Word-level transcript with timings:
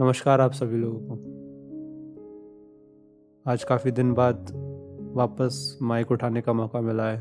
नमस्कार 0.00 0.40
आप 0.40 0.52
सभी 0.52 0.76
लोगों 0.76 1.00
को। 1.00 1.14
आज 3.50 3.64
काफ़ी 3.64 3.90
दिन 3.90 4.14
बाद 4.14 4.46
वापस 5.14 5.78
माइक 5.82 6.10
उठाने 6.10 6.40
का 6.40 6.52
मौका 6.52 6.80
मिला 6.80 7.10
है। 7.10 7.18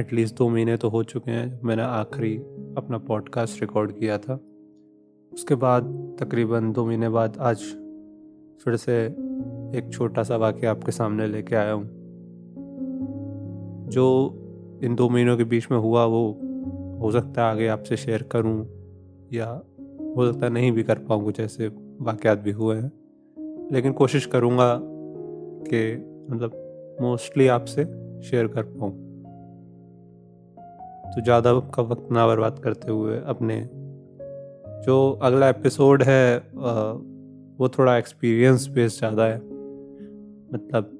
एटलीस्ट 0.00 0.36
दो 0.36 0.48
महीने 0.48 0.76
तो 0.76 0.88
हो 0.88 1.02
चुके 1.02 1.30
हैं, 1.30 1.60
मैंने 1.64 1.82
आखिरी 1.82 2.36
अपना 2.76 2.98
पॉडकास्ट 2.98 3.60
रिकॉर्ड 3.60 3.92
किया 3.92 4.18
था। 4.18 4.40
उसके 5.32 5.54
बाद 5.54 6.16
तकरीबन 6.20 6.72
दो 6.72 6.86
महीने 6.86 7.08
बाद 7.08 7.36
आज 7.38 7.58
फिर 8.64 8.76
से 8.76 9.06
एक 9.78 9.90
छोटा 9.92 10.22
सा 10.22 10.36
वाक्य 10.36 10.66
आपके 10.66 10.92
सामने 10.92 11.26
लेके 11.26 11.56
आया 11.56 11.72
हूँ। 11.72 11.88
जो 13.88 14.34
इन 14.84 14.94
दो 14.94 15.08
महीनों 15.08 15.36
के 15.36 15.44
बीच 15.44 15.70
में 15.70 15.78
हुआ, 15.78 16.04
वो 16.04 16.40
हो 17.00 17.10
सकता 17.12 17.42
है 17.42 17.50
आगे 17.50 17.66
आपसे 17.68 17.96
शेयर 17.96 18.22
करूँ, 18.32 18.58
या 19.32 19.46
हो 20.16 20.32
सकता 20.32 20.48
नहीं 20.48 20.70
भी 20.72 20.82
कर 20.82 20.98
पाऊँ, 20.98 21.24
कुछ 21.24 21.40
ऐसे 21.40 21.68
वाक़ात 22.00 22.38
भी 22.38 22.50
हुए 22.52 22.76
हैं। 22.76 22.90
लेकिन 23.72 23.92
कोशिश 23.92 24.26
करूँगा 24.26 24.78
कि 24.80 25.80
मतलब 26.30 26.96
मोस्टली 27.00 27.46
आपसे 27.48 27.84
शेयर 28.22 28.46
कर 28.46 28.62
पाऊँ। 28.62 28.92
तो 31.08 31.22
ज़्यादा 31.22 31.52
का 31.74 31.82
वक्त 31.84 32.08
ना 32.12 32.26
बर्बाद 32.26 32.58
करते 32.58 32.90
हुए 32.90 33.18
अपने 33.26 33.60
जो 34.84 34.96
अगला 35.22 35.48
एपिसोड 35.48 36.02
है 36.02 36.38
वो 37.58 37.68
थोड़ा 37.68 37.96
एक्सपीरियंस 37.98 38.66
बेस्ड 38.68 38.98
ज़्यादा 38.98 39.24
है। 39.24 39.38
मतलब 40.52 40.90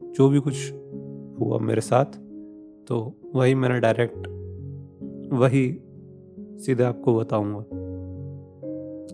जो 0.00 0.28
भी 0.28 0.40
कुछ 0.40 0.70
हुआ 1.40 1.58
मेरे 1.60 1.80
साथ 1.80 2.16
तो 2.88 3.00
वही 3.34 3.54
मैंने 3.54 3.80
डायरेक्ट 3.80 4.26
वही 5.32 5.80
सीधे 6.38 6.82
आपको 6.82 7.18
बताऊँगा। 7.18 7.60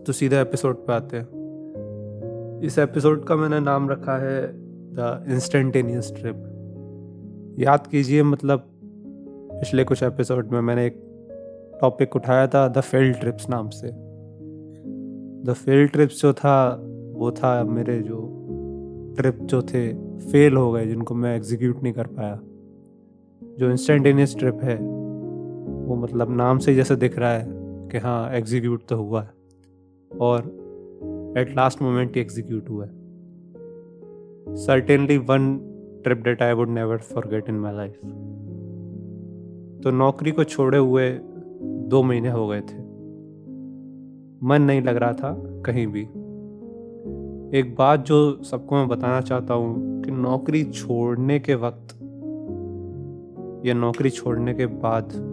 तो 0.03 0.13
सीधा 0.13 0.41
एपिसोड 0.41 0.87
पे 0.87 0.93
आते 0.93 1.17
हैं। 1.17 1.41
इस 2.61 2.79
एपिसोड 2.79 3.25
का 3.25 3.37
मैंने 3.37 3.61
नाम 3.61 3.91
रखा 3.91 4.19
है 4.19 4.53
द 4.95 5.25
इंस्टेंटेनियस 5.29 6.13
ट्रिप 6.17 6.47
याद 7.59 7.87
कीजिए 7.87 8.23
मतलब 8.23 8.71
पिछले 9.53 9.85
कुछ 9.85 10.03
एपिसोड 10.03 10.49
में 10.51 10.61
मैंने 10.61 10.87
एक 10.87 11.03
टॉपिक 11.81 12.17
उठाया 12.17 12.47
था 12.47 12.69
द 12.69 12.81
फ़ील्ड 12.81 13.21
ट्रिप्स 13.21 13.51
नाम 13.51 13.69
से। 13.69 13.89
द 15.43 15.53
फ़ील्ड 15.53 15.91
ट्रिप्स 15.91 16.23
जो 16.23 16.33
था, 16.33 16.83
वो 17.15 17.31
था 17.31 17.65
मेरे 17.65 18.01
जो 18.01 18.37
ट्रिप 19.17 19.39
जो 19.43 19.63
थे 19.63 19.93
फेल 20.19 20.57
हो 20.57 20.73
गए, 20.73 20.87
जिनको 20.87 21.15
मैं 21.15 21.37
एग्जीक्यूट 21.37 21.83
नहीं 21.83 21.93
कर 21.93 22.07
पाया। 22.07 22.41
जो 23.59 23.71
इंस्टेंटेनियस 23.71 24.37
ट्रिप 24.37 24.59
है 24.63 25.00
वो 25.91 25.97
मतलब 25.97 26.31
नाम 26.31 26.59
से 26.59 26.75
जैसे 26.75 26.97
दिख 26.97 27.19
रहा 27.19 27.31
है 27.31 27.47
कि 27.89 27.99
हाँ 27.99 28.33
एग्जीक्यूट 28.33 28.83
तो 28.89 28.97
हुआ 28.97 29.23
है। 29.23 29.31
और 30.21 30.45
एट 31.39 31.57
लास्ट 31.57 31.83
मोमेंट 31.83 32.17
ही 32.17 32.21
एग्जीक्यूट 32.21 32.69
हुआ 32.71 32.85
है। 32.85 32.91
Certainly 34.57 35.17
one 35.19 35.57
trip 36.05 36.19
that 36.19 36.43
I 36.43 36.53
would 36.53 36.69
never 36.69 36.99
forget 36.99 37.49
in 37.49 37.55
my 37.55 37.75
life 37.75 37.95
तो 39.85 39.91
नौकरी 39.91 40.31
को 40.31 40.45
छोड़े 40.45 40.79
हुए 40.79 41.11
दो 41.63 42.03
महीने 42.03 42.31
हो 42.31 42.49
गए 42.49 42.61
थे। 42.61 42.79
मन 44.47 44.63
नहीं 44.63 44.83
लग 44.83 44.97
रहा 44.97 45.13
था 45.13 45.33
कहीं 45.67 45.87
भी। 45.87 46.03
एक 47.59 47.75
बात 47.79 48.01
जो 48.01 48.43
सबको 48.43 48.77
मैं 48.77 48.89
बताना 48.89 49.21
चाहता 49.21 49.55
हूँ 49.55 50.03
कि 50.03 50.11
नौकरी 50.11 50.65
छोड़ने 50.65 51.39
के 51.39 51.55
वक्त 51.55 51.95
या 53.67 53.75
नौकरी 53.75 54.11
छोड़ने 54.11 54.55
के 54.55 54.67
बाद 54.67 55.30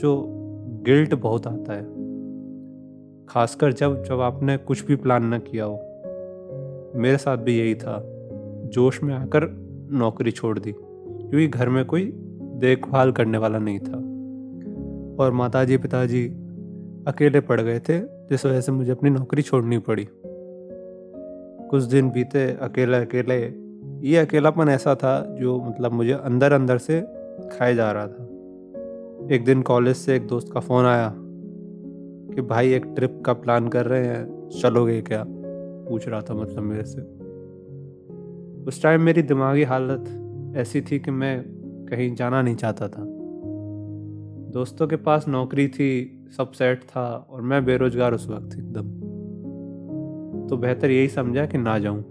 जो 0.00 0.26
गिल्ट 0.86 1.14
बहुत 1.14 1.46
आता 1.46 1.72
है। 1.72 2.00
खासकर 3.26 3.72
जब 3.72 4.04
जब 4.04 4.20
आपने 4.20 4.56
कुछ 4.56 4.86
भी 4.86 4.96
प्लान 4.96 5.34
न 5.34 5.38
किया 5.38 5.64
हो। 5.64 5.74
मेरे 6.94 7.16
साथ 7.16 7.36
भी 7.36 7.58
यही 7.58 7.74
था। 7.74 8.02
जोश 8.64 9.02
में 9.02 9.14
आकर 9.14 9.48
नौकरी 9.92 10.30
छोड़ 10.30 10.58
दी, 10.58 10.72
क्योंकि 10.72 11.46
घर 11.46 11.68
में 11.68 11.84
कोई 11.84 12.04
देखभाल 12.56 13.12
करने 13.12 13.38
वाला 13.38 13.58
नहीं 13.58 13.78
था। 13.78 13.96
और 15.24 15.32
माताजी, 15.32 15.76
पिताजी 15.76 16.28
अकेले 17.06 17.40
पड़ 17.40 17.60
गए 17.60 17.78
थे, 17.78 18.00
जिस 18.00 18.46
वजह 18.46 18.60
से 18.60 18.72
मुझे 18.72 18.92
अपनी 18.92 19.10
नौकरी 19.10 19.42
छोड़नी 19.42 19.78
पड़ी। 19.78 20.08
कुछ 21.70 21.82
दिन 21.82 22.10
बीते, 22.10 22.52
अकेले 22.52 22.96
अकेले, 22.96 23.70
ये 24.08 24.16
अकेलापन 24.16 24.68
ऐसा 24.68 24.94
था 24.94 25.36
जो 25.40 25.60
मतलब 25.60 25.92
मुझे 25.92 26.12
अंदर 26.12 26.52
अंदर 26.52 26.78
से 26.78 27.00
खाए 27.52 27.74
जा 27.74 27.92
रहा 27.92 28.06
था। 28.06 28.29
एक 29.28 29.44
दिन 29.44 29.62
कॉलेज 29.62 29.96
से 29.96 30.16
एक 30.16 30.26
दोस्त 30.26 30.52
का 30.52 30.60
फ़ोन 30.60 30.84
आया 30.84 31.14
कि 32.34 32.40
भाई 32.40 32.72
एक 32.72 32.84
ट्रिप 32.84 33.22
का 33.26 33.32
प्लान 33.32 33.68
कर 33.68 33.86
रहे 33.86 34.06
हैं, 34.06 34.48
चलोगे 34.62 35.02
क्या? 35.02 35.24
पूछ 35.88 36.08
रहा 36.08 36.20
था 36.20 36.34
मतलब 36.34 36.62
मेरे 36.62 36.84
से। 36.84 37.00
उस 38.64 38.82
टाइम 38.82 39.02
मेरी 39.02 39.22
दिमागी 39.22 39.62
हालत 39.62 40.04
ऐसी 40.56 40.80
थी 40.80 40.98
कि 40.98 41.10
मैं 41.10 41.44
कहीं 41.90 42.14
जाना 42.14 42.42
नहीं 42.42 42.54
चाहता 42.54 42.88
था। 42.88 43.04
दोस्तों 44.50 44.86
के 44.86 44.96
पास 44.96 45.28
नौकरी 45.28 45.68
थी, 45.68 46.24
सब 46.36 46.50
सेट 46.50 46.82
था 46.82 47.26
और 47.30 47.42
मैं 47.42 47.64
बेरोजगार 47.64 48.14
उस 48.14 48.28
वक्त 48.28 48.54
एकदम। 48.58 48.84
तो 50.46 50.56
बेहतर 50.56 50.90
यही 50.90 51.08
समझा 51.08 51.46
कि 51.46 51.58
ना 51.58 51.78
जाऊँ। 51.78 52.04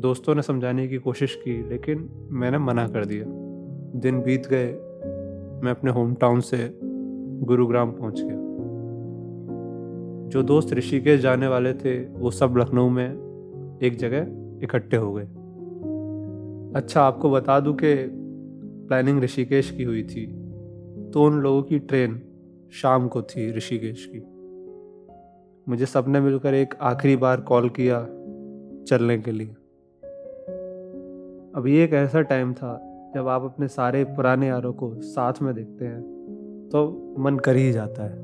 दोस्तों 0.00 0.34
ने 0.34 0.42
समझाने 0.42 0.88
की 0.88 0.96
कोशिश 0.96 1.34
की, 1.34 1.68
लेकिन 1.68 2.08
मैंने 2.30 2.58
मना 2.58 2.88
कर 2.88 3.04
दिया। 3.04 3.24
दिन 4.00 4.22
बीत 4.22 4.46
गए 4.46 4.88
मैं 5.62 5.70
अपने 5.70 5.90
होम 5.90 6.14
टाउन 6.14 6.40
से 6.40 6.78
गुरुग्राम 7.44 7.92
पहुँच 7.92 8.20
गया। 8.20 8.36
जो 10.28 10.42
दोस्त 10.42 10.72
ऋषिकेश 10.72 11.20
जाने 11.20 11.46
वाले 11.46 11.72
थे, 11.72 12.04
वो 12.04 12.30
सब 12.30 12.54
लखनऊ 12.56 12.88
में 12.88 13.78
एक 13.82 13.96
जगह 13.96 14.26
इकट्ठे 14.64 14.96
हो 14.96 15.12
गए। 15.12 15.24
अच्छा 16.76 17.02
आपको 17.02 17.30
बता 17.30 17.60
दूँ 17.60 17.74
कि 17.74 17.94
प्लानिंग 18.88 19.22
ऋषिकेश 19.22 19.70
की 19.70 19.82
हुई 19.82 20.02
थी 20.02 20.26
तो 21.10 21.22
उन 21.22 21.40
लोगों 21.40 21.62
की 21.62 21.78
ट्रेन 21.78 22.22
शाम 22.72 23.08
को 23.08 23.22
थी 23.22 23.52
ऋषिकेश 23.52 24.10
की। 24.14 24.18
मुझे 25.68 25.86
सबने 25.86 26.20
मिलकर 26.20 26.54
एक 26.54 26.74
आखिरी 26.80 27.16
बार 27.16 27.40
कॉल 27.40 27.68
किया 27.68 28.02
चलने 28.88 29.18
के 29.18 29.32
लिए। 29.32 29.48
अभी 31.56 31.76
एक 31.76 31.92
ऐसा 31.92 32.20
टाइम 32.22 32.52
था 32.52 32.91
जब 33.14 33.28
आप 33.28 33.42
अपने 33.42 33.68
सारे 33.68 34.04
पुराने 34.04 34.46
यारों 34.46 34.72
को 34.72 34.94
साथ 35.00 35.32
में 35.42 35.54
देखते 35.54 35.84
हैं 35.84 36.00
तो 36.72 37.14
मन 37.18 37.38
कर 37.38 37.56
ही 37.56 37.72
जाता 37.72 38.04
है। 38.04 38.20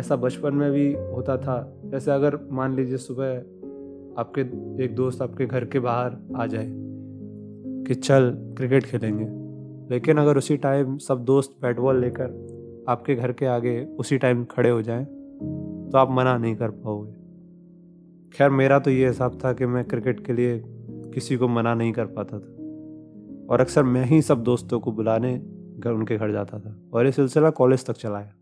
ऐसा 0.00 0.16
बचपन 0.16 0.54
में 0.54 0.70
भी 0.72 0.92
होता 0.92 1.36
था। 1.36 1.56
जैसे 1.84 2.10
अगर 2.10 2.38
मान 2.50 2.74
लीजिए 2.74 2.96
सुबह 2.96 3.36
आपके 4.20 4.40
एक 4.84 4.94
दोस्त 4.94 5.22
आपके 5.22 5.46
घर 5.46 5.64
के 5.64 5.80
बाहर 5.80 6.16
आ 6.36 6.46
जाए 6.46 6.68
कि 7.86 7.94
चल 7.94 8.30
क्रिकेट 8.56 8.84
खेलेंगे, 8.84 9.26
लेकिन 9.94 10.18
अगर 10.18 10.38
उसी 10.38 10.56
टाइम 10.56 10.96
सब 10.98 11.24
दोस्त 11.24 11.56
बैट 11.62 11.80
बॉल 11.80 12.00
लेकर 12.00 12.84
आपके 12.88 13.14
घर 13.14 13.32
के 13.32 13.46
आगे 13.46 13.80
उसी 13.98 14.18
टाइम 14.18 14.44
खड़े 14.44 14.70
हो 14.70 14.82
जाएँ 14.82 15.04
तो 15.04 15.98
आप 15.98 16.10
मना 16.10 16.36
नहीं 16.38 16.56
कर 16.56 16.70
पाओगे। 16.70 17.12
खैर, 18.32 18.50
मेरा 18.50 18.78
तो 18.78 18.90
ये 18.90 19.06
हिसाब 19.06 19.38
था 19.44 19.52
कि 19.52 19.66
मैं 19.66 19.84
क्रिकेट 19.84 20.24
के 20.26 20.32
लिए 20.32 20.62
किसी 21.14 21.36
को 21.36 21.48
मना 21.48 21.74
नहीं 21.74 21.92
कर 21.92 22.06
पाता 22.06 22.38
था। 22.38 22.51
और 23.50 23.60
अक्सर 23.60 23.82
मैं 23.82 24.04
ही 24.04 24.22
सब 24.22 24.42
दोस्तों 24.42 24.80
को 24.80 24.92
बुलाने 24.92 25.36
घर 25.78 25.90
उनके 25.90 26.16
घर 26.16 26.32
जाता 26.32 26.58
था 26.58 26.76
और 26.94 27.06
ये 27.06 27.12
सिलसिला 27.12 27.50
कॉलेज 27.50 27.86
तक 27.86 27.92
चलाया 27.92 28.32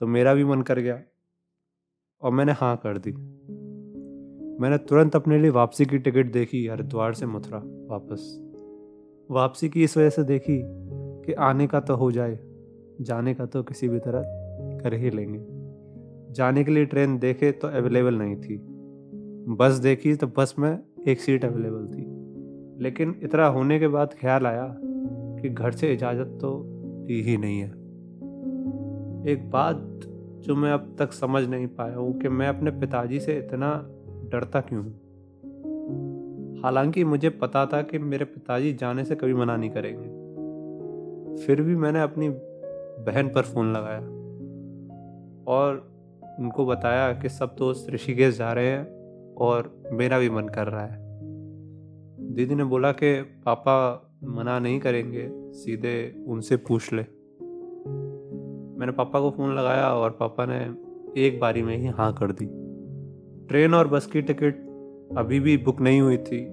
तो 0.00 0.06
मेरा 0.06 0.34
भी 0.34 0.44
मन 0.44 0.62
कर 0.62 0.78
गया 0.78 1.00
और 2.22 2.32
मैंने 2.32 2.52
हाँ 2.52 2.76
कर 2.76 2.98
दी। 2.98 3.12
मैंने 4.60 4.78
तुरंत 4.78 5.16
अपने 5.16 5.38
लिए 5.38 5.50
वापसी 5.50 5.84
की 5.84 5.98
टिकट 5.98 6.32
देखी 6.32 6.66
हरिद्वार 6.66 7.14
से 7.14 7.26
मथुरा 7.26 7.58
वापस। 7.90 8.28
वापसी 9.30 9.68
की 9.68 9.84
इस 9.84 9.96
वजह 9.96 10.10
से 10.10 10.24
देखी 10.24 10.60
कि 11.26 11.32
आने 11.32 11.66
का 11.66 11.80
तो 11.80 11.94
हो 11.94 12.10
जाए, 12.12 12.38
जाने 13.00 13.34
का 13.34 13.46
तो 13.46 13.62
किसी 13.62 13.88
भी 13.88 13.98
तरह 13.98 14.22
कर 14.82 14.94
ही 14.94 15.10
लेंगे। 15.10 15.44
जाने 16.34 16.64
के 16.64 16.70
लिए 16.70 16.84
ट्रेन 16.84 17.18
देखे 17.18 17.52
तो 17.52 17.68
अवेलेबल 17.68 18.14
नहीं 18.14 18.36
थी। 18.36 18.58
बस 19.56 19.72
देखी 19.72 20.14
तो 20.14 20.26
बस 20.26 20.54
में 20.58 20.78
एक 21.08 21.20
सीट 21.20 21.44
अवेलेबल 21.44 21.86
थी। 21.86 22.11
लेकिन 22.82 23.20
इतना 23.22 23.46
होने 23.46 23.78
के 23.78 23.88
बाद 23.88 24.14
ख्याल 24.20 24.46
आया 24.46 24.76
कि 25.42 25.48
घर 25.48 25.70
से 25.70 25.92
इजाज़त 25.92 26.38
तो 26.40 26.62
दी 27.06 27.22
ही 27.22 27.36
नहीं 27.36 27.60
है। 27.60 27.70
एक 29.32 29.50
बात 29.50 30.00
जो 30.38 30.56
मैं 30.56 30.72
अब 30.72 30.96
तक 30.98 31.12
समझ 31.12 31.48
नहीं 31.48 31.66
पाया 31.66 31.96
हूँ 31.96 32.20
कि 32.20 32.28
मैं 32.28 32.48
अपने 32.48 32.70
पिताजी 32.70 33.20
से 33.20 33.38
इतना 33.38 33.88
डरता 34.28 34.60
क्यों 34.60 34.84
हूँ। 34.84 34.92
हालाँकि 36.62 37.04
मुझे 37.04 37.30
पता 37.30 37.66
था 37.66 37.82
कि 37.82 37.98
मेरे 37.98 38.24
पिताजी 38.24 38.72
जाने 38.72 39.04
से 39.04 39.14
कभी 39.14 39.34
मना 39.34 39.56
नहीं 39.56 39.70
करेंगे। 39.70 40.22
फिर 41.46 41.62
भी 41.62 41.76
मैंने 41.76 42.00
अपनी 42.00 42.28
बहन 43.04 43.28
पर 43.28 43.42
फ़ोन 43.42 43.72
लगाया 43.72 44.00
और 45.46 45.92
उनको 46.38 46.66
बताया 46.66 47.12
कि 47.12 47.28
सब 47.28 47.54
दोस्त 47.58 47.90
ऋषिकेश 47.90 48.38
जा 48.38 48.52
रहे 48.52 48.66
हैं 48.66 48.84
और 49.34 49.82
मेरा 49.92 50.18
भी 50.18 50.30
मन 50.30 50.48
कर 50.48 50.66
रहा 50.66 50.86
है। 50.86 51.11
दीदी 52.32 52.54
ने 52.54 52.64
बोला 52.64 52.92
कि 52.92 53.22
पापा 53.22 54.10
मना 54.24 54.58
नहीं 54.58 54.80
करेंगे, 54.80 55.30
सीधे 55.52 56.24
उनसे 56.26 56.56
पूछ 56.56 56.92
ले। 56.92 57.02
मैंने 58.78 58.92
पापा 58.92 59.20
को 59.20 59.30
फ़ोन 59.30 59.54
लगाया 59.54 59.88
और 59.88 60.10
पापा 60.10 60.46
ने 60.48 60.60
एक 61.26 61.40
बारी 61.40 61.62
में 61.62 61.76
ही 61.76 61.86
हाँ 61.86 62.12
कर 62.12 62.32
दी। 62.32 62.46
ट्रेन 63.46 63.74
और 63.74 63.88
बस 63.88 64.06
की 64.06 64.22
टिकट 64.22 64.54
अभी 65.18 65.40
भी 65.40 65.56
बुक 65.56 65.80
नहीं 65.80 66.00
हुई 66.00 66.16
थी 66.16 66.46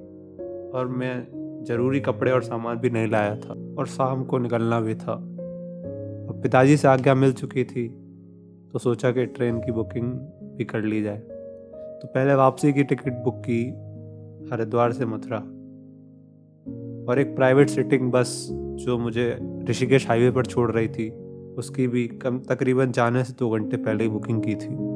और 0.70 0.88
मैं 0.88 1.40
ज़रूरी 1.68 2.00
कपड़े 2.00 2.32
और 2.32 2.44
सामान 2.44 2.78
भी 2.78 2.90
नहीं 2.90 3.08
लाया 3.08 3.36
था 3.36 3.54
और 3.78 3.88
शाम 3.88 4.24
को 4.24 4.38
निकलना 4.38 4.80
भी 4.80 4.96
था। 4.96 5.14
और 6.30 6.40
पिताजी 6.44 6.78
से 6.78 6.88
आज्ञा 6.88 7.16
मिल 7.16 7.34
चुकी 7.34 7.64
थी 7.64 7.88
तो 8.74 8.80
सोचा 8.80 9.12
कि 9.12 9.26
ट्रेन 9.26 9.60
की 9.60 9.72
बुकिंग 9.72 10.12
भी 10.58 10.66
कर 10.66 10.82
ली 10.82 11.02
जाए। 11.02 11.18
तो 12.02 12.08
पहले 12.08 12.34
वापसी 12.34 12.74
की 12.74 12.84
टिकट 12.84 13.14
बुक 13.14 13.42
की, 13.50 13.70
हरिद्वार 14.52 14.92
से 14.92 15.06
मथुरा। 15.06 15.44
और 17.10 17.20
एक 17.20 17.36
प्राइवेट 17.36 17.70
सिटिंग 17.70 18.12
बस 18.12 18.48
जो 18.52 18.98
मुझे 18.98 19.38
ऋषिकेश 19.70 20.08
हाईवे 20.08 20.32
पर 20.32 20.46
छोड़ 20.46 20.72
रही 20.72 20.88
थी, 20.88 21.10
उसकी 21.58 21.88
भी 21.88 22.08
कम, 22.08 22.40
तकरीबन 22.40 22.92
जाने 22.92 23.24
से 23.24 23.34
दो 23.40 23.50
घंटे 23.50 23.78
पहले 23.78 24.04
ही 24.04 24.10
बुकिंग 24.10 24.44
की 24.44 24.56
थी। 24.56 24.90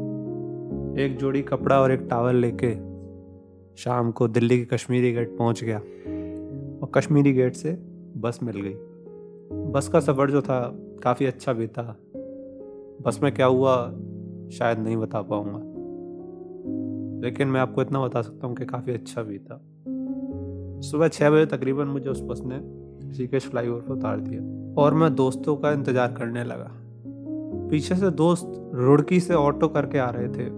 एक 1.04 1.18
जोड़ी 1.18 1.42
कपड़ा 1.42 1.82
और 1.82 1.92
एक 1.92 2.00
टावल 2.00 2.36
लेके 2.36 2.76
शाम 3.76 4.12
को 4.12 4.28
दिल्ली 4.28 4.60
के 4.60 4.66
कश्मीरी 4.66 5.14
गेट 5.14 5.38
पहुँच 5.38 5.64
गया 5.64 5.78
और 6.80 6.92
कश्मीरी 6.96 7.34
गेट 7.34 7.54
से 7.54 7.72
बस 8.18 8.40
मिल 8.44 8.62
गई। 8.62 8.76
बस 9.72 9.88
का 9.88 10.00
सफ़र 10.00 10.32
जो 10.32 10.42
था, 10.42 10.80
काफ़ी 11.04 11.26
अच्छा 11.26 11.54
भी 11.54 11.68
था। 11.68 11.98
बस 13.02 13.20
में 13.24 13.34
क्या 13.34 13.46
हुआ, 13.46 13.92
शायद 14.52 14.80
नहीं 14.80 14.98
बता 14.98 15.22
पाऊँगा। 15.22 15.60
लेकिन 17.28 17.48
मैं 17.48 17.60
आपको 17.60 17.82
इतना 17.82 18.06
बता 18.06 18.22
सकता 18.22 18.48
हूँ 18.48 18.56
कि 18.56 18.66
काफ़ी 18.66 18.94
अच्छा 18.94 19.24
भी 19.24 19.40
था। 19.40 19.66
सुबह 20.84 21.08
छः 21.08 21.30
बजे 21.30 21.46
तकरीबन 21.48 21.88
मुझे 21.88 22.10
उस 22.10 22.22
बस 22.22 22.42
ने 22.46 22.58
ऋषिकेश 23.10 23.48
फ्लाई 23.48 23.68
ओवर 23.68 23.82
पर 23.82 23.94
उतार 23.94 24.20
दिया 24.20 24.42
और 24.82 24.94
मैं 24.94 25.14
दोस्तों 25.16 25.56
का 25.56 25.72
इंतज़ार 25.72 26.14
करने 26.14 26.44
लगा। 26.44 26.70
पीछे 27.70 27.96
से 27.96 28.10
दोस्त 28.12 28.52
रुड़की 28.76 29.20
से 29.20 29.34
ऑटो 29.34 29.68
करके 29.68 29.98
आ 29.98 30.10
रहे 30.10 30.28
थे, 30.28 30.50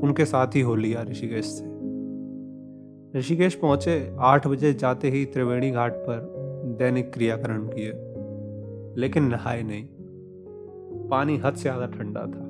उनके 0.00 0.24
साथ 0.24 0.54
ही 0.56 0.60
हो 0.60 0.74
लिया 0.74 1.02
ऋषिकेश 1.02 1.46
से। 1.46 1.72
ऋषिकेश 3.18 3.54
पहुँचे 3.54 3.96
आठ 4.22 4.46
बजे 4.46 4.72
जाते 4.74 5.10
ही 5.10 5.24
त्रिवेणी 5.24 5.70
घाट 5.70 5.96
पर 5.98 6.20
दैनिक 6.78 7.12
क्रियाकरण 7.12 7.66
किए, 7.68 7.92
लेकिन 9.00 9.24
नहाए 9.24 9.62
नहीं। 9.62 9.84
पानी 11.08 11.36
हद 11.36 11.54
से 11.54 11.62
ज़्यादा 11.62 11.86
ठंडा 11.88 12.20
था। 12.20 12.44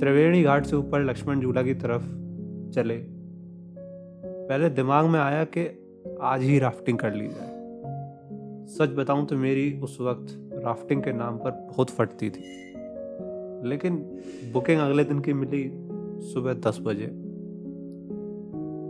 त्रिवेणी 0.00 0.42
घाट 0.42 0.66
से 0.66 0.76
ऊपर 0.76 1.04
लक्ष्मण 1.04 1.40
झूला 1.40 1.62
की 1.62 1.74
तरफ़ 1.74 2.02
चले 2.72 2.98
पहले 4.50 4.70
दिमाग 4.70 5.06
में 5.06 5.20
आया 5.20 5.44
कि 5.44 5.60
आज 6.20 6.42
ही 6.42 6.58
राफ्टिंग 6.58 6.98
कर 6.98 7.14
ली 7.14 7.28
जाए। 7.28 7.50
सच 8.66 8.96
बताऊँ 8.96 9.26
तो 9.26 9.36
मेरी 9.36 9.80
उस 9.80 9.98
वक्त 10.00 10.50
राफ्टिंग 10.64 11.02
के 11.02 11.12
नाम 11.12 11.36
पर 11.36 11.50
बहुत 11.50 11.90
फटती 11.90 12.30
थी। 12.30 12.40
लेकिन 13.68 13.96
बुकिंग 14.52 14.80
अगले 14.80 15.04
दिन 15.04 15.20
की 15.20 15.32
मिली 15.32 15.70
सुबह 16.26 16.52
दस 16.52 16.78
बजे। 16.82 17.06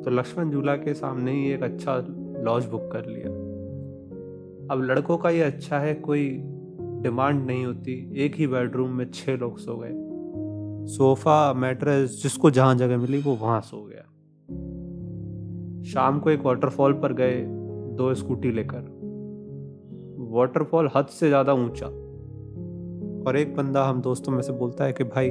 तो 0.05 0.11
लक्ष्मण 0.11 0.51
झूला 0.51 0.77
के 0.77 0.95
सामने 0.95 1.33
ही 1.33 1.53
एक 1.53 1.63
अच्छा 1.63 1.97
लॉज 2.43 2.65
बुक 2.65 2.91
कर 2.93 3.07
लिया। 3.07 3.29
अब 4.75 4.83
लड़कों 4.83 5.19
का 5.19 5.31
ये 5.31 5.43
अच्छा 5.43 5.79
है, 5.79 5.95
कोई 5.95 6.41
डिमांड 6.81 7.47
नहीं 7.47 7.67
होती। 7.67 8.15
एक 8.17 8.35
ही 8.35 8.47
बेडरूम 8.47 8.91
में 8.91 9.11
छः 9.11 9.37
लोग 9.37 9.59
सो 9.59 9.77
गए। 9.77 9.93
सोफा 10.87 11.53
मैट्रेस 11.53 12.23
जिसको 12.23 12.51
जहाँ 12.51 12.75
जगह 12.75 12.99
मिली 12.99 13.19
वो 13.19 13.35
वहाँ 13.35 13.61
सो 13.61 13.83
गया 13.83 13.90
शाम 15.85 16.21
को 16.21 16.31
एक 16.31 16.43
वाटरफॉल 16.43 16.93
पर 16.93 17.13
गए 17.13 17.45
दो 17.97 18.15
स्कूटी 18.15 18.51
लेकर। 18.51 19.01
वाटरफॉल 20.19 20.91
हद 20.97 21.07
से 21.07 21.29
ज़्यादा 21.29 21.53
ऊँचा। 21.53 21.87
और 23.27 23.37
एक 23.37 23.57
बंदा 23.57 23.85
हम 23.85 24.01
दोस्तों 24.03 24.33
में 24.33 24.43
से 24.43 24.53
बोलता 24.53 24.85
है 24.85 24.93
कि, 24.93 25.05
भाई, 25.05 25.31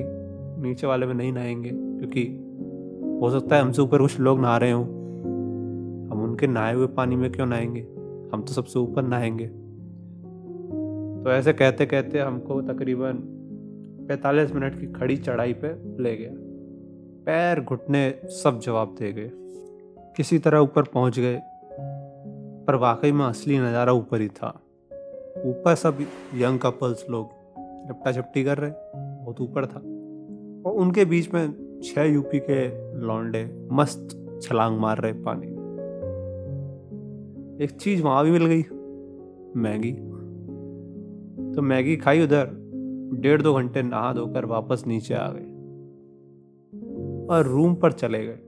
नीचे 0.62 0.88
वाले 0.88 1.06
में 1.06 1.14
नहीं 1.14 1.34
नहाएँगे, 1.34 1.70
क्योंकि 1.74 2.22
हो 3.22 3.30
सकता 3.30 3.56
है 3.56 3.62
हमसे 3.62 3.82
ऊपर 3.82 4.00
कुछ 4.00 4.20
लोग 4.20 4.40
नहा 4.40 4.58
रहे 4.58 4.72
हों। 4.72 4.86
हम 6.12 6.24
उनके 6.24 6.48
नहाए 6.48 6.74
हुए 6.74 6.88
पानी 6.88 7.16
में 7.16 7.32
क्यों 7.32 7.46
नहाएँगे? 7.46 7.82
हम 8.34 8.42
तो 8.42 8.54
सबसे 8.54 8.80
ऊपर 8.80 9.02
नहाएँगे। 9.02 9.48
तो 11.24 11.32
ऐसे 11.32 11.54
कहते 11.54 11.86
कहते 11.86 12.20
हमको 12.20 12.62
तकरीबन 12.62 13.14
पैंतालीस 14.08 14.54
मिनट 14.56 14.80
की 14.80 14.88
खड़ी 14.88 15.18
चढ़ाई 15.18 15.54
पे 15.54 15.68
ले 16.04 16.18
गया। 16.18 16.32
पैर 17.26 17.62
घुटने 17.62 18.14
सब 18.24 18.60
जवाब 18.60 18.96
दे 19.00 19.12
गए। 19.12 19.32
किसी 20.16 20.40
तरह 20.40 20.60
ऊपर 20.60 20.84
पहुँच 20.84 21.20
गए, 21.20 21.42
पर 22.68 22.76
वाकई 22.76 23.12
में 23.12 23.26
असली 23.26 23.60
नज़ारा 23.60 23.94
ऊपर 23.94 24.22
ही 24.22 24.28
था। 24.28 24.62
ऊपर 25.46 25.76
सब 25.76 25.98
यंग 26.36 26.60
कपल्स 26.60 27.06
लोग 27.10 27.30
लपटा 27.90 28.12
छपटी 28.12 28.44
कर 28.44 28.58
रहे, 28.58 28.72
बहुत 28.96 29.42
ऊपर 29.42 29.66
था। 29.66 29.80
और 30.66 30.76
उनके 30.76 31.06
बीच 31.06 31.34
में 31.34 31.80
छह 31.84 32.04
यूपी 32.04 32.40
के 32.40 32.68
लौंडे 33.00 33.68
मस्त 33.72 34.40
छलांग 34.42 34.78
मार 34.78 34.98
रहे 34.98 35.14
पानी। 35.14 35.48
एक 37.64 37.72
चीज़ 37.72 38.04
वहाँ 38.04 38.24
भी 38.26 38.32
मिल 38.32 38.46
गई, 38.46 38.62
मैगी। 39.56 39.92
तो 41.56 41.62
मैगी 41.62 41.98
खाई 41.98 42.24
उधर, 42.24 42.50
डेढ़ 43.14 43.42
दो 43.42 43.54
घंटे 43.54 43.82
नहा 43.82 44.14
धोकर 44.14 44.46
वापस 44.46 44.84
नीचे 44.88 45.14
आ 45.14 45.28
गए। 45.32 45.46
और 47.28 47.46
रूम 47.46 47.76
पर 47.76 47.92
चले 47.92 48.26
गए। 48.26 48.40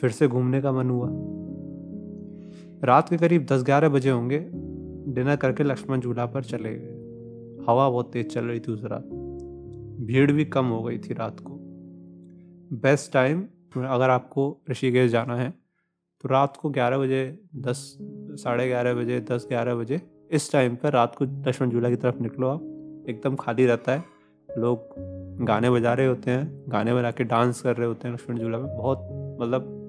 फिर 0.00 0.10
से 0.10 0.28
घूमने 0.28 0.60
का 0.60 0.72
मन 0.72 0.90
हुआ। 0.90 1.08
रात 2.84 3.08
के 3.08 3.16
करीब 3.16 3.46
दस 3.46 3.62
ग्यारह 3.62 3.88
बजे 3.88 4.10
होंगे। 4.10 4.38
डिनर 5.12 5.36
करके 5.36 5.64
लक्ष्मण 5.64 6.00
झूला 6.00 6.26
पर 6.26 6.44
चले 6.44 6.74
गए। 6.74 6.98
हवा 7.68 7.90
बहुत 7.90 8.12
तेज 8.12 8.34
चल 8.34 8.44
रही 8.44 8.60
थी 8.60 8.72
उस 8.72 8.84
रात। 8.84 9.04
भीड़ 10.00 10.32
भी 10.32 10.44
कम 10.44 10.66
हो 10.66 10.82
गई 10.82 10.98
थी 10.98 11.14
रात 11.14 11.40
को। 11.40 11.58
बेस्ट 12.76 13.12
टाइम 13.12 13.44
अगर 13.76 14.10
आपको 14.10 14.58
ऋषिकेश 14.70 15.10
जाना 15.10 15.36
है 15.36 15.50
तो 16.22 16.28
रात 16.28 16.56
को 16.56 16.70
ग्यारह 16.70 16.98
बजे, 16.98 17.42
दस, 17.56 17.98
साढ़े 18.32 18.68
ग्यारह 18.68 18.94
बजे, 18.94 19.20
दस 19.20 19.46
ग्यारह 19.48 19.74
बजे, 19.74 20.00
इस 20.30 20.52
टाइम 20.52 20.76
पर 20.76 20.92
रात 20.92 21.16
को 21.16 21.24
लक्ष्मण 21.24 21.70
झूला 21.70 21.90
की 21.90 21.96
तरफ़ 21.96 22.20
निकलो 22.20 22.48
आप। 22.48 22.62
एकदम 23.08 23.36
खाली 23.36 23.66
रहता 23.66 23.92
है। 23.92 24.04
लोग 24.58 24.78
गाने 25.44 25.70
बजा 25.70 25.94
रहे 25.94 26.06
होते 26.06 26.30
हैं, 26.30 26.64
गाने 26.68 26.94
बजा 26.94 27.10
के 27.10 27.24
डांस 27.24 27.60
कर 27.60 27.76
रहे 27.76 27.86
होते 27.86 28.08
हैं 28.08 28.14
लक्ष्मण 28.14 28.38
झूला 28.38 28.58
में। 28.58 28.76
बहुत 28.76 28.98
मतलब 29.40 29.81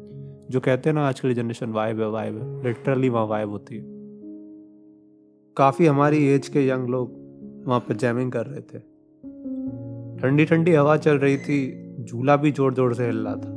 जो 0.54 0.60
कहते 0.60 0.90
हैं 0.90 0.94
ना 0.94 1.08
आज 1.08 1.20
की 1.20 1.34
जनरेशन 1.34 1.70
वाइब 1.70 2.00
है 2.00 2.10
वाइब 2.10 2.38
है। 2.38 2.64
लिटरली 2.64 3.10
वहाँ 3.10 3.26
वाइब 3.26 3.50
होती 3.50 3.76
है। 3.76 3.84
काफ़ी 5.58 5.86
हमारी 5.86 6.28
एज 6.28 6.48
के 6.48 6.68
यंग 6.70 6.90
लोग 6.90 7.14
वहाँ 7.68 7.80
पर 7.80 7.96
जैमिंग 7.96 8.32
कर 8.32 8.46
रहे 8.46 8.62
थे। 8.62 8.80
ठंडी 10.22 10.46
ठंडी 10.46 10.74
हवा 10.74 10.98
चल 10.98 11.18
रही 11.18 11.38
थी, 11.38 12.04
झूला 12.04 12.36
भी 12.36 12.52
ज़ोर 12.52 12.74
ज़ोर 12.74 12.94
से 12.94 13.06
हिल 13.06 13.18
रहा 13.18 13.36
था। 13.36 13.52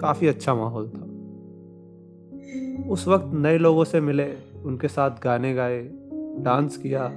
काफ़ी 0.00 0.26
अच्छा 0.26 0.54
माहौल 0.54 0.88
था। 0.88 1.02
उस 2.88 3.08
वक्त 3.08 3.30
नए 3.34 3.58
लोगों 3.58 3.84
से 3.84 4.00
मिले, 4.00 4.34
उनके 4.64 4.88
साथ 4.88 5.10
गाने 5.10 5.54
गाए 5.54 5.82
डांस 6.38 6.76
किया 6.76 7.08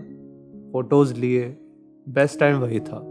फ़ोटोज़ 0.72 1.14
लिए 1.14 1.58
बेस्ट 2.10 2.40
टाइम 2.40 2.58
वही 2.58 2.80
था। 2.80 3.04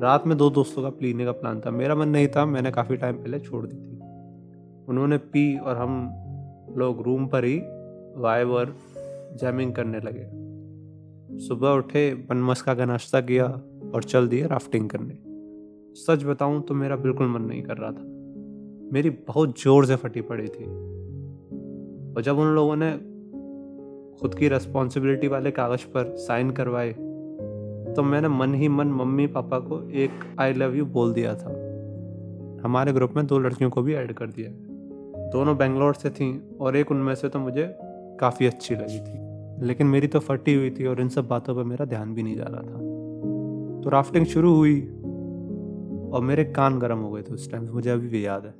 रात 0.00 0.26
में 0.26 0.38
दो 0.38 0.50
दोस्तों 0.50 0.82
का 0.82 0.90
पीने 0.90 1.24
का 1.24 1.32
प्लान 1.32 1.60
था। 1.60 1.70
मेरा 1.70 1.94
मन 1.94 2.08
नहीं 2.08 2.28
था, 2.28 2.46
मैंने 2.46 2.70
काफ़ी 2.70 2.96
टाइम 2.96 3.16
पहले 3.16 3.40
छोड़ 3.40 3.66
दी 3.66 3.76
थी। 3.76 4.01
उन्होंने 4.88 5.16
पी 5.18 5.58
और 5.58 5.76
हम 5.76 6.08
लोग 6.76 7.02
रूम 7.02 7.26
पर 7.26 7.44
ही 7.44 7.58
वाइब 8.16 8.50
और 8.50 8.76
जैमिंग 9.40 9.74
करने 9.74 10.00
लगे। 10.00 10.26
सुबह 11.38 11.68
उठे 11.68 12.14
बनमस्का 12.14 12.74
का 12.74 12.84
नाश्ता 12.84 13.20
किया 13.20 13.46
और 13.94 14.02
चल 14.02 14.28
दिए 14.28 14.46
राफ्टिंग 14.46 14.88
करने। 14.90 15.18
सच 15.94 16.24
बताऊँ 16.24 16.62
तो 16.62 16.74
मेरा 16.74 16.96
बिल्कुल 16.96 17.28
मन 17.28 17.42
नहीं 17.42 17.62
कर 17.62 17.76
रहा 17.76 17.90
था। 17.90 18.04
मेरी 18.92 19.10
बहुत 19.10 19.60
ज़ोर 19.60 19.86
से 19.86 19.96
फटी 19.96 20.20
पड़ी 20.20 20.48
थी। 20.48 20.64
और 22.14 22.22
जब 22.22 22.38
उन 22.38 22.46
लोगों 22.46 22.76
ने 22.76 22.92
खुद 24.20 24.34
की 24.34 24.48
रेस्पॉन्सिबिलिटी 24.48 25.28
वाले 25.28 25.50
कागज़ 25.50 25.86
पर 25.86 26.14
साइन 26.16 26.50
करवाए 26.50 26.92
तो 27.94 28.02
मैंने 28.02 28.28
मन 28.28 28.54
ही 28.54 28.68
मन 28.68 28.86
मम्मी, 28.86 29.26
पापा 29.26 29.58
को 29.58 29.80
एक 29.90 30.10
आई 30.40 30.52
लव 30.52 30.74
यू 30.74 30.84
बोल 30.86 31.12
दिया 31.12 31.34
था। 31.34 31.50
हमारे 32.64 32.92
ग्रुप 32.92 33.12
में 33.16 33.26
दो 33.26 33.38
लड़कियों 33.38 33.70
को 33.70 33.82
भी 33.82 33.94
ऐड 33.94 34.12
कर 34.12 34.26
दिया। 34.26 34.50
दोनों 35.32 35.56
बेंगलोर 35.56 35.94
से 35.94 36.10
थी 36.10 36.56
और 36.60 36.76
एक 36.76 36.90
उनमें 36.90 37.14
से 37.14 37.28
तो 37.28 37.38
मुझे 37.38 37.76
काफ़ी 38.20 38.46
अच्छी 38.46 38.74
लगी 38.74 38.98
थी। 38.98 39.66
लेकिन 39.66 39.86
मेरी 39.86 40.06
तो 40.06 40.20
फटी 40.20 40.54
हुई 40.54 40.70
थी 40.70 40.86
और 40.86 41.00
इन 41.00 41.08
सब 41.08 41.28
बातों 41.28 41.54
पर 41.54 41.64
मेरा 41.64 41.84
ध्यान 41.84 42.14
भी 42.14 42.22
नहीं 42.22 42.36
जा 42.36 42.44
रहा 42.44 42.62
था। 42.62 42.78
तो 43.82 43.90
राफ्टिंग 43.90 44.26
शुरू 44.26 44.54
हुई 44.54 44.80
और 46.12 46.22
मेरे 46.22 46.44
कान 46.44 46.78
गर्म 46.78 46.98
हो 46.98 47.10
गए 47.10 47.22
थे 47.22 47.34
उस 47.34 47.50
टाइम 47.50 47.68
मुझे 47.72 47.90
अभी 47.90 48.08
भी 48.08 48.26
याद 48.26 48.46
है। 48.46 48.54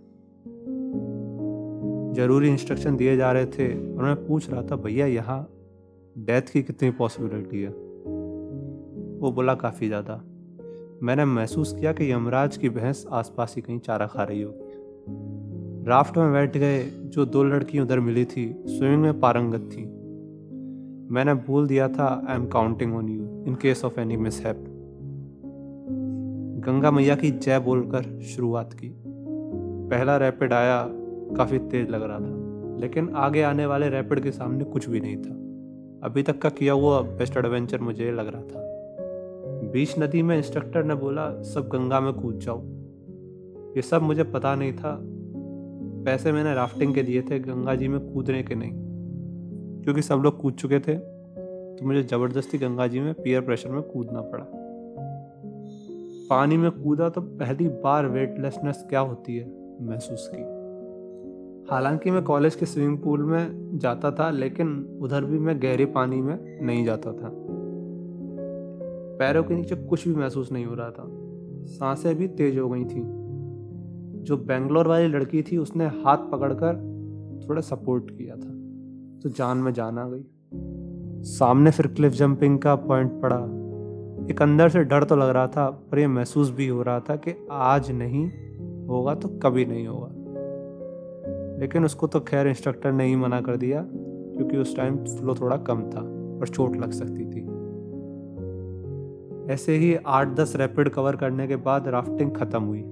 ज़रूरी 2.14 2.48
इंस्ट्रक्शन 2.48 2.96
दिए 2.96 3.16
जा 3.16 3.32
रहे 3.32 3.46
थे 3.46 3.68
और 3.68 4.04
मैं 4.04 4.14
पूछ 4.26 4.50
रहा 4.50 4.62
था, 4.62 4.76
भैया, 4.76 5.06
यहाँ 5.06 5.48
डेथ 6.18 6.42
की 6.42 6.62
कितनी 6.62 6.90
पॉसिबिलिटी 6.90 7.62
है? 7.62 7.70
वो 9.20 9.30
बोला, 9.32 9.54
काफ़ी 9.54 9.86
ज़्यादा। 9.86 10.20
मैंने 11.02 11.24
महसूस 11.24 11.72
किया 11.72 11.92
कि 11.92 12.12
यमराज 12.12 12.56
की 12.56 12.68
भैंस 12.68 13.04
आसपास 13.10 13.54
ही 13.56 13.62
कहीं 13.62 13.78
चारा 13.78 14.06
खा 14.06 14.22
रही 14.22 14.42
होगी। 14.42 15.41
राफ्ट 15.86 16.18
में 16.18 16.32
बैठ 16.32 16.56
गए, 16.56 16.82
जो 16.84 17.24
दो 17.24 17.42
लड़की 17.44 17.80
उधर 17.80 18.00
मिली 18.00 18.24
थी, 18.24 18.64
स्विमिंग 18.66 19.02
में 19.02 19.20
पारंगत 19.20 19.68
थी। 19.72 19.84
मैंने 21.14 21.34
बोल 21.34 21.66
दिया 21.66 21.88
था 21.88 22.24
I 22.28 22.36
am 22.36 22.46
counting 22.46 22.94
on 22.94 23.08
you 23.08 23.44
in 23.46 23.54
case 23.54 23.84
of 23.84 24.00
any 24.00 24.16
mishap 24.16 24.64
Ganga 26.66 26.90
मैया 26.90 27.16
की 27.16 27.30
जय 27.30 27.58
बोलकर 27.58 28.20
शुरुआत 28.20 28.72
की। 28.72 28.94
पहला 29.90 30.16
रैपिड 30.16 30.52
आया, 30.52 30.86
काफ़ी 31.36 31.58
तेज 31.58 31.90
लग 31.90 32.02
रहा 32.02 32.18
था, 32.18 32.76
लेकिन 32.80 33.10
आगे 33.14 33.42
आने 33.42 33.66
वाले 33.66 33.88
रैपिड 33.88 34.20
के 34.20 34.30
सामने 34.30 34.64
कुछ 34.64 34.88
भी 34.88 35.00
नहीं 35.00 35.16
था। 35.16 35.34
अभी 36.06 36.22
तक 36.22 36.38
का 36.38 36.48
किया 36.48 36.72
हुआ 36.72 37.00
बेस्ट 37.00 37.36
एडवेंचर 37.36 37.80
मुझे 37.80 38.12
लग 38.12 38.28
रहा 38.28 38.42
था। 38.42 38.60
बीच 39.72 39.98
नदी 39.98 40.22
में 40.22 40.36
इंस्ट्रक्टर 40.36 40.84
ने 40.84 40.94
बोला, 40.94 41.42
सब 41.42 41.68
गंगा 41.68 42.00
में 42.00 42.12
कूद 42.12 42.38
जाओ। 42.38 42.62
ये 43.76 43.82
सब 43.82 44.02
मुझे 44.02 44.24
पता 44.24 44.54
नहीं 44.54 44.72
था 44.72 45.11
पैसे 46.04 46.32
मैंने 46.32 46.54
राफ्टिंग 46.54 46.94
के 46.94 47.02
दिए 47.02 47.22
थे, 47.22 47.38
गंगा 47.38 47.74
जी 47.74 47.88
में 47.88 48.00
कूदने 48.12 48.42
के 48.42 48.54
नहीं। 48.54 48.72
क्योंकि 49.82 50.02
सब 50.02 50.16
लोग 50.16 50.40
कूद 50.40 50.54
चुके 50.54 50.78
थे 50.78 50.94
तो 51.76 51.86
मुझे 51.86 52.02
ज़बरदस्ती 52.02 52.58
गंगा 52.58 52.86
जी 52.86 53.00
में 53.00 53.14
पीयर 53.14 53.40
प्रेशर 53.40 53.70
में 53.70 53.82
कूदना 53.82 54.20
पड़ा। 54.20 54.44
पानी 56.30 56.56
में 56.56 56.70
कूदा 56.70 57.08
तो 57.08 57.20
पहली 57.20 57.68
बार 57.68 58.06
वेटलेसनेस 58.06 58.86
क्या 58.88 59.00
होती 59.00 59.36
है 59.36 59.46
महसूस 59.80 60.30
की। 60.34 60.42
हालाँकि 61.70 62.10
मैं 62.10 62.22
कॉलेज 62.22 62.54
के 62.54 62.66
स्विमिंग 62.66 62.98
पूल 62.98 63.22
में 63.22 63.78
जाता 63.78 64.10
था, 64.10 64.30
लेकिन 64.30 64.98
उधर 65.02 65.24
भी 65.24 65.38
मैं 65.38 65.62
गहरे 65.62 65.84
पानी 65.84 66.20
में 66.20 66.66
नहीं 66.66 66.84
जाता 66.84 67.12
था। 67.12 67.30
पैरों 69.18 69.42
के 69.44 69.54
नीचे 69.54 69.74
कुछ 69.74 70.08
भी 70.08 70.14
महसूस 70.14 70.52
नहीं 70.52 70.64
हो 70.66 70.74
रहा 70.74 70.90
था। 70.90 71.04
साँसें 71.66 72.14
भी 72.14 72.28
तेज 72.28 72.58
हो 72.58 72.68
गई 72.68 72.84
थी। 72.84 73.21
जो 74.22 74.36
बेंगलोर 74.36 74.88
वाली 74.88 75.08
लड़की 75.08 75.42
थी, 75.42 75.56
उसने 75.56 75.84
हाथ 75.84 76.16
पकड़कर 76.16 76.74
थोड़ा 77.48 77.60
सपोर्ट 77.60 78.10
किया 78.10 78.34
था। 78.34 78.50
तो 79.22 79.28
जान 79.28 79.58
में 79.58 79.72
जान 79.72 79.98
आ 79.98 80.08
गई। 80.08 80.24
सामने 81.22 81.70
फिर 81.70 81.86
क्लिफ 81.86 82.12
जंपिंग 82.12 82.58
का 82.58 82.74
पॉइंट 82.74 83.12
पड़ा। 83.12 83.58
एक 84.30 84.42
अंदर 84.42 84.68
से 84.68 84.84
डर 84.84 85.04
तो 85.04 85.16
लग 85.16 85.28
रहा 85.28 85.46
था, 85.46 85.70
पर 85.70 85.98
यह 85.98 86.08
महसूस 86.08 86.50
भी 86.50 86.68
हो 86.68 86.82
रहा 86.82 87.00
था 87.00 87.16
कि 87.16 87.48
आज 87.50 87.92
नहीं 87.92 88.30
होगा 88.86 89.14
तो 89.14 89.28
कभी 89.28 89.64
नहीं 89.64 89.86
होगा। 89.86 90.08
लेकिन 91.60 91.84
उसको 91.84 92.06
तो 92.06 92.20
खैर 92.20 92.46
इंस्ट्रक्टर 92.46 92.92
ने 92.92 93.04
ही 93.04 93.16
मना 93.16 93.40
कर 93.40 93.56
दिया, 93.56 93.86
क्योंकि 93.92 94.56
उस 94.56 94.76
टाइम 94.76 94.96
फ्लो 94.96 95.34
थोड़ा 95.34 95.56
कम 95.56 95.82
था 95.82 96.00
और 96.40 96.48
चोट 96.48 96.76
लग 96.76 96.90
सकती 96.90 97.24
थी। 97.24 97.40
ऐसे 99.52 99.76
ही 99.76 99.94
आठ 99.94 100.28
दस 100.28 100.56
रैपिड 100.56 100.88
कवर 100.88 101.16
करने 101.16 101.46
के 101.46 101.56
बाद 101.56 101.88
राफ्टिंग 101.88 102.32
ख़त्म 102.32 102.62
हुई। 102.62 102.82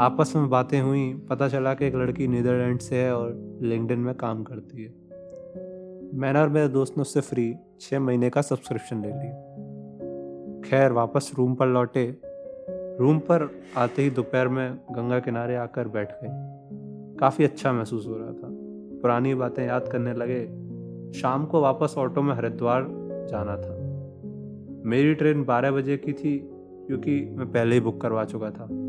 आपस 0.00 0.32
में 0.36 0.48
बातें 0.50 0.80
हुई, 0.80 1.14
पता 1.14 1.48
चला 1.48 1.74
कि 1.74 1.86
एक 1.86 1.94
लड़की 1.94 2.28
नीदरलैंड 2.28 2.78
से 2.78 2.96
है 2.96 3.16
और 3.16 3.58
लिंकडिन 3.62 3.98
में 3.98 4.14
काम 4.14 4.42
करती 4.42 4.84
है। 4.84 4.90
मैंने 6.18 6.40
और 6.40 6.48
मेरे 6.48 6.68
दोस्त 6.68 6.94
ने 6.96 7.00
उससे 7.00 7.20
फ्री 7.20 7.54
छः 7.80 8.00
महीने 8.00 8.30
का 8.30 8.42
सब्सक्रिप्शन 8.42 9.02
ले 9.02 9.08
लिया। 9.08 9.32
खैर, 10.60 10.92
वापस 10.92 11.32
रूम 11.38 11.54
पर 11.54 11.66
लौटे। 11.66 12.16
रूम 13.00 13.18
पर 13.18 13.62
आते 13.76 14.02
ही 14.02 14.10
दोपहर 14.10 14.48
में 14.48 14.76
गंगा 14.76 15.18
किनारे 15.18 15.56
आकर 15.56 15.88
बैठ 15.88 16.12
गए 16.12 16.28
काफ़ी 17.20 17.44
अच्छा 17.44 17.72
महसूस 17.72 18.06
हो 18.06 18.16
रहा 18.16 18.28
था। 18.28 18.48
पुरानी 19.02 19.34
बातें 19.34 19.66
याद 19.66 19.88
करने 19.88 20.14
लगे। 20.14 20.46
शाम 21.12 21.44
को 21.44 21.60
वापस 21.60 21.94
ऑटो 21.98 22.22
में 22.22 22.34
हरिद्वार 22.34 22.86
जाना 23.30 23.56
था। 23.56 23.76
मेरी 24.88 25.14
ट्रेन 25.14 25.44
बारह 25.44 25.70
बजे 25.70 25.96
की 25.96 26.12
थी, 26.12 26.38
क्योंकि 26.86 27.30
मैं 27.30 27.52
पहले 27.52 27.74
ही 27.74 27.80
बुक 27.80 28.00
करवा 28.00 28.24
चुका 28.24 28.50
था। 28.50 28.79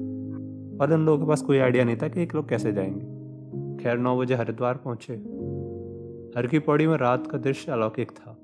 और 0.82 0.94
उन 0.94 1.06
लोगों 1.06 1.26
के 1.26 1.30
पास 1.30 1.42
कोई 1.42 1.58
आइडिया 1.58 1.84
नहीं 1.84 1.98
था 1.98 2.08
कि 2.08 2.22
एक 2.22 2.36
लोग 2.36 2.50
कैसे 2.50 2.74
जाएँगे। 2.74 3.22
खैर, 3.84 3.98
नौ 3.98 4.20
बजे 4.20 4.36
हरिद्वार 4.36 4.78
पहुँचे। 4.78 5.14
हर 6.38 6.48
की 6.48 6.60
पौड़ी 6.60 6.88
में 6.88 6.98
रात 6.98 7.28
का 7.28 7.38
दृश्य 7.38 7.72
अलौकिक 7.72 8.12
था। 8.12 8.38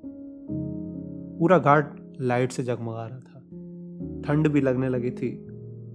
पूरा 1.38 1.58
घाट 1.58 2.16
लाइट 2.20 2.52
से 2.52 2.62
जगमगा 2.62 3.06
रहा 3.06 3.18
था। 3.18 3.40
ठंड 4.22 4.48
भी 4.48 4.60
लगने 4.60 4.88
लगी 4.88 5.10
थी। 5.10 5.46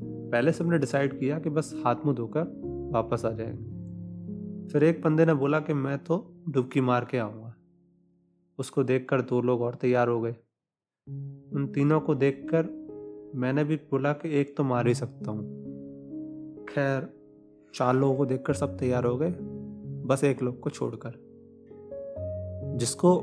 पहले 0.06 0.52
सबने 0.52 0.78
डिसाइड 0.78 1.20
किया 1.20 1.40
कि 1.40 1.50
बस 1.50 1.82
हाथ 1.86 1.96
मुँह 2.06 2.16
धोकर 2.16 2.44
वापस 2.94 3.26
आ 3.26 3.32
जाएँगे। 3.32 3.64
फिर 4.68 4.84
एक 4.84 5.02
बंदे 5.02 5.26
ने 5.26 5.34
बोला 5.34 5.60
कि 5.60 5.74
मैं 5.74 5.98
तो 5.98 6.44
डुबकी 6.50 6.82
मार 6.82 7.06
के 7.06 7.18
आऊँगा। 7.18 7.56
उसको 8.60 8.84
देखकर 8.84 9.22
दो 9.22 9.42
लोग 9.42 9.62
और 9.62 9.76
तैयार 9.76 10.08
हो 10.08 10.22
गए। 10.22 10.36
उन 11.54 11.72
तीनों 11.76 12.00
को 12.00 12.16
देखकर 12.16 12.66
मैंने 13.36 13.64
भी 13.64 13.76
बोला 13.76 14.14
कि 14.14 14.40
एक 14.40 14.58
तो 14.58 14.64
मार 14.64 14.88
ही 14.88 14.94
सकता 14.94 15.32
हूँ। 15.32 15.63
खैर, 16.74 17.10
चार 17.74 17.96
लोगों 17.96 18.16
को 18.16 18.26
देखकर 18.26 18.54
सब 18.54 18.78
तैयार 18.78 19.06
हो 19.06 19.18
गए, 19.18 19.32
बस 20.06 20.24
एक 20.24 20.44
लोग 20.44 20.60
को 20.60 20.70
छोड़कर। 20.70 21.12
जिसको 22.78 23.18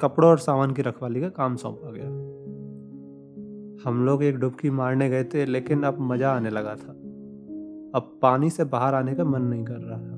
कपड़ों 0.00 0.30
और 0.30 0.38
सामान 0.38 0.72
की 0.72 0.82
रखवाली 0.82 1.20
का 1.20 1.28
काम 1.28 1.56
सौंपा 1.56 1.90
गया। 1.90 2.06
हम 3.88 4.06
लोग 4.06 4.24
एक 4.24 4.36
डुबकी 4.36 4.70
मारने 4.70 5.10
गए 5.10 5.24
थे, 5.24 5.44
लेकिन 5.44 5.82
अब 5.82 6.00
मज़ा 6.00 6.32
आने 6.32 6.50
लगा 6.50 6.74
था। 6.74 6.92
अब 7.94 8.18
पानी 8.22 8.50
से 8.50 8.64
बाहर 8.64 8.94
आने 8.94 9.14
का 9.14 9.24
मन 9.24 9.42
नहीं 9.42 9.64
कर 9.64 9.78
रहा 9.78 9.98
था 9.98 10.14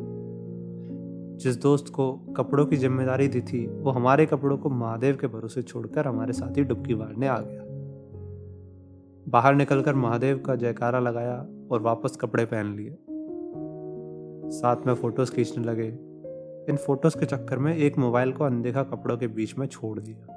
जिस 1.36 1.62
दोस्त 1.62 1.88
को 1.88 2.12
कपड़ों 2.12 2.66
की 2.66 2.76
ज़िम्मेदारी 2.76 3.28
दी 3.28 3.40
थी, 3.40 3.66
वो 3.66 3.90
हमारे 3.90 4.26
कपड़ों 4.26 4.58
को 4.58 4.70
महादेव 4.70 5.16
के 5.16 5.26
भरोसे 5.26 5.62
छोड़कर 5.62 6.06
हमारे 6.06 6.32
साथ 6.32 6.56
ही 6.56 6.64
डुबकी 6.64 6.94
मारने 6.94 7.26
आ 7.26 7.38
गया। 7.40 7.62
बाहर 9.28 9.54
निकलकर 9.54 9.94
महादेव 9.94 10.38
का 10.38 10.54
जयकारा 10.54 11.00
लगाया 11.00 11.46
और 11.70 11.82
वापस 11.82 12.16
कपड़े 12.16 12.44
पहन 12.44 12.66
लिए। 12.66 12.98
साथ 14.50 14.76
में 14.86 14.94
फ़ोटोज़ 14.94 15.32
खींचने 15.32 15.64
लगे। 15.64 15.88
इन 16.68 16.76
फ़ोटोज़ 16.76 17.18
के 17.18 17.26
चक्कर 17.26 17.58
में 17.58 17.76
एक 17.76 17.98
मोबाइल 17.98 18.32
को 18.32 18.44
अनदेखा 18.44 18.82
कपड़ों 18.82 19.18
के 19.18 19.26
बीच 19.26 19.58
में 19.58 19.66
छोड़ 19.66 20.00
दिया। 20.00 20.32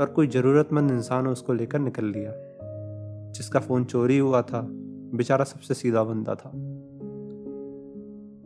और 0.00 0.06
कोई 0.06 0.26
ज़रूरतमंद 0.26 0.90
इंसान 0.90 1.26
उसको 1.26 1.52
लेकर 1.52 1.78
निकल 1.78 2.04
लिया, 2.04 2.32
जिसका 3.30 3.60
फ़ोन 3.60 3.84
चोरी 3.84 4.18
हुआ 4.18 4.42
था। 4.42 4.66
बेचारा 5.14 5.44
सबसे 5.44 5.74
सीधा 5.74 6.04
बंदा 6.04 6.34
था। 6.34 6.50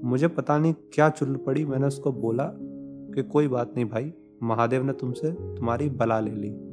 मुझे 0.09 0.29
पता 0.29 0.59
नहीं 0.59 0.75
क्या 0.93 1.09
चुल 1.09 1.37
पड़ी, 1.37 1.65
मैंने 1.65 1.87
उसको 1.87 2.13
बोला 2.13 2.51
कि 3.15 3.23
कोई 3.23 3.49
बात 3.49 3.73
नहीं 3.77 3.85
भाई, 3.85 4.13
महादेव 4.43 4.85
ने 4.85 4.93
तुमसे 4.93 5.33
तुम्हारी 5.33 5.89
बला 5.89 6.21
ले 6.21 6.31
ली। 6.31 6.64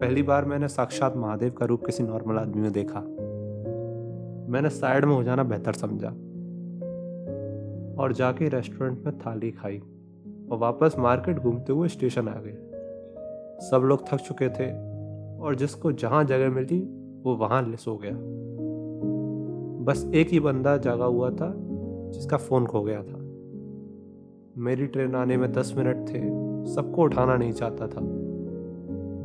पहली 0.00 0.22
बार 0.22 0.44
मैंने 0.44 0.68
साक्षात 0.68 1.16
महादेव 1.16 1.50
का 1.50 1.66
रूप 1.66 1.86
किसी 1.86 2.02
नॉर्मल 2.02 2.36
आदमी 2.36 2.62
में 2.62 2.72
देखा। 2.72 3.00
मैंने 4.52 4.68
साइड 4.68 5.04
में 5.04 5.14
हो 5.14 5.22
जाना 5.22 5.42
बेहतर 5.42 5.72
समझा। 5.72 6.08
और 8.02 8.12
जाके 8.12 8.48
रेस्टोरेंट 8.48 9.04
में 9.06 9.18
थाली 9.18 9.50
खाई 9.50 9.78
और 10.52 10.58
वापस 10.58 10.94
मार्केट 10.98 11.38
घूमते 11.38 11.72
हुए 11.72 11.88
स्टेशन 11.88 12.28
आ 12.28 12.34
गए। 12.34 12.56
सब 13.70 13.80
लोग 13.84 14.08
थक 14.08 14.16
चुके 14.16 14.48
थे 14.48 14.72
और 15.38 15.54
जिसको 15.54 15.92
जहाँ 15.92 16.24
जगह 16.24 16.50
मिली, 16.50 16.80
वो 17.22 17.36
वहाँ 17.36 17.62
वहाँ 17.62 17.76
सो 17.76 17.96
गया। 17.96 18.16
बस 19.84 20.10
एक 20.14 20.28
ही 20.28 20.40
बंदा 20.40 20.76
जागा 20.76 21.04
हुआ 21.04 21.30
था, 21.30 21.54
जिसका 22.10 22.36
फ़ोन 22.36 22.66
खो 22.66 22.82
गया 22.82 23.02
था। 23.02 23.16
मेरी 24.62 24.86
ट्रेन 24.86 25.14
आने 25.14 25.36
में 25.36 25.52
दस 25.52 25.74
मिनट 25.76 26.08
थे, 26.08 26.20
सबको 26.74 27.02
उठाना 27.02 27.36
नहीं 27.36 27.52
चाहता 27.52 27.86
था। 27.86 28.29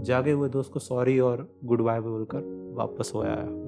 जागे 0.05 0.31
हुए 0.31 0.49
दोस्त 0.49 0.71
को 0.71 0.79
सॉरी 0.79 1.19
और 1.19 1.47
गुड 1.63 1.81
बाय 1.81 1.99
बोलकर 1.99 2.73
वापस 2.77 3.11
हो 3.15 3.21
आया। 3.21 3.64